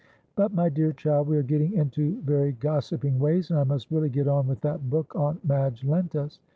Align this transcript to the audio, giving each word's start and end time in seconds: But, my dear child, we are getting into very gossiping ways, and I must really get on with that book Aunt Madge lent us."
But, 0.35 0.51
my 0.51 0.67
dear 0.67 0.93
child, 0.93 1.27
we 1.27 1.37
are 1.37 1.43
getting 1.43 1.73
into 1.73 2.19
very 2.23 2.53
gossiping 2.53 3.19
ways, 3.19 3.51
and 3.51 3.59
I 3.59 3.63
must 3.65 3.91
really 3.91 4.09
get 4.09 4.27
on 4.27 4.47
with 4.47 4.61
that 4.61 4.89
book 4.89 5.15
Aunt 5.15 5.45
Madge 5.45 5.83
lent 5.85 6.15
us." 6.15 6.39